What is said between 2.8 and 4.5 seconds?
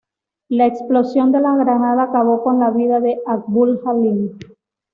de Abdul-Halim.